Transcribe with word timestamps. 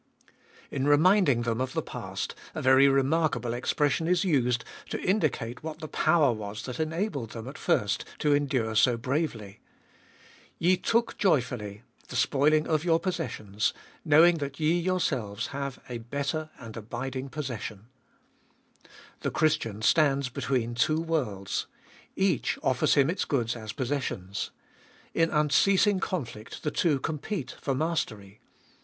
In 0.71 0.87
reminding 0.87 1.43
them 1.43 1.61
of 1.61 1.73
the 1.73 1.83
past 1.83 2.33
a 2.55 2.61
very 2.63 2.87
remarkable 2.87 3.53
expression 3.53 4.07
is 4.07 4.23
used 4.23 4.65
to 4.89 4.99
indicate 4.99 5.61
what 5.61 5.77
the 5.77 5.87
power 5.87 6.31
was 6.33 6.63
that 6.63 6.79
enabled 6.79 7.33
them 7.33 7.47
at 7.47 7.55
first 7.59 8.03
to 8.17 8.33
endure 8.33 8.75
so 8.75 8.97
bravely. 8.97 9.59
Ye 10.57 10.75
took 10.75 11.19
joyfully 11.19 11.83
the 12.07 12.15
spoiling 12.15 12.65
of 12.65 12.83
your 12.83 12.99
possessions, 12.99 13.75
knowing 14.03 14.39
that 14.39 14.59
ye 14.59 14.73
yourselves 14.79 15.45
have 15.53 15.77
a 15.87 15.99
better 15.99 16.49
and 16.57 16.75
abiding 16.75 17.29
possession. 17.29 17.85
The 19.19 19.29
Christian 19.29 19.83
stands 19.83 20.29
between 20.29 20.73
two 20.73 20.99
worlds; 20.99 21.67
each 22.15 22.57
offers 22.63 22.95
him 22.95 23.07
its 23.07 23.23
goods 23.23 23.55
as 23.55 23.71
possessions. 23.71 24.49
In 25.13 25.29
unceasing 25.29 25.99
conflict 25.99 26.63
the 26.63 26.71
two 26.71 26.99
compete 26.99 27.53
for 27.61 27.75
mastery. 27.75 28.39